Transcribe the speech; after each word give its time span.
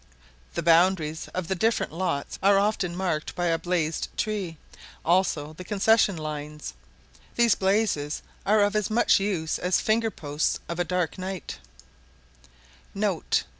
The 0.55 0.63
boundaries 0.63 1.27
of 1.27 1.47
the 1.47 1.53
different 1.53 1.93
lots 1.93 2.39
are 2.41 2.57
often 2.57 2.95
marked 2.95 3.35
by 3.35 3.45
a 3.49 3.59
blazed 3.59 4.07
tree, 4.17 4.57
also 5.05 5.53
the 5.53 5.63
concession 5.63 6.17
lines*. 6.17 6.73
These 7.35 7.53
blazes 7.53 8.23
are 8.43 8.63
of 8.63 8.75
as 8.75 8.89
much 8.89 9.19
use 9.19 9.59
as 9.59 9.79
finger 9.79 10.09
posts 10.09 10.59
of 10.67 10.79
a 10.79 10.83
dark 10.83 11.19
night. 11.19 11.59